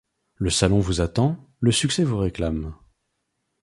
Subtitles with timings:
[0.33, 1.37] Le salon vous attend!
[1.59, 2.73] le succès vous réclame!